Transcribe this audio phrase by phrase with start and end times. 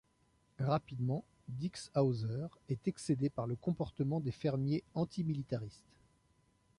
[0.57, 5.85] Rapidement, Dix Hauser est excédé par le comportement des fermiers antimilitaristes.